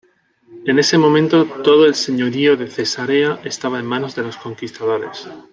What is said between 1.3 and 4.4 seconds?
todo el señorío de Cesarea estaba en manos de los